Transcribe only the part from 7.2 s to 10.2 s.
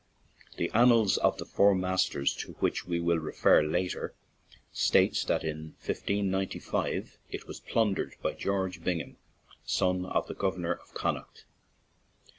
it was plundered by George Bingham, son